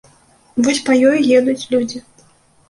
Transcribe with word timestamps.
Вось 0.67 0.81
па 0.87 0.95
ёй 1.09 1.19
едуць 1.41 1.67
людзі. 1.75 2.03